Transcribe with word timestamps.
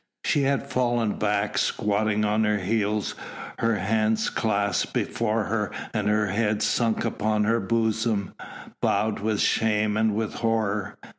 She 0.25 0.41
had 0.41 0.65
fallen 0.67 1.19
back, 1.19 1.59
squatting 1.59 2.25
on 2.25 2.43
her 2.43 2.57
heels, 2.57 3.13
her 3.59 3.75
hands 3.75 4.31
clasped 4.31 4.93
before 4.93 5.43
her 5.43 5.69
and 5.93 6.07
her 6.07 6.25
head 6.25 6.63
sunk 6.63 7.05
upon 7.05 7.43
her 7.43 7.59
bosom, 7.59 8.33
bowed 8.81 9.19
with 9.19 9.39
shame 9.41 9.95
and 9.97 10.15
with 10.15 10.33
horror. 10.33 10.97